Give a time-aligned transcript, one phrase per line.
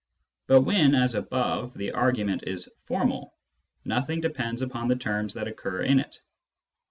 [0.47, 3.35] But when, as above, the argument is formal,
[3.85, 6.15] nothing depends upon the terms that occur in it.